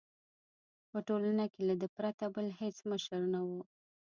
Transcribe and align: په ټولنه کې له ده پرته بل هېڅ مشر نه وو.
په 0.91 0.97
ټولنه 1.07 1.45
کې 1.53 1.61
له 1.69 1.75
ده 1.81 1.87
پرته 1.97 2.23
بل 2.35 2.47
هېڅ 2.61 2.77
مشر 2.91 3.21
نه 3.33 3.39
وو. 3.47 3.61